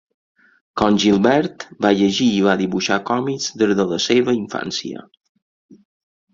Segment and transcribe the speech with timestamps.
[0.81, 5.09] Com Gilbert, va llegir i va dibuixar còmics des de la seua infància.